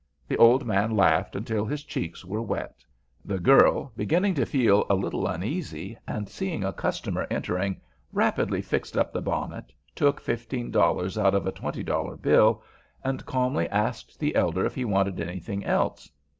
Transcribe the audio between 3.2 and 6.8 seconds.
The girl, beginning to feel a little uneasy, and seeing a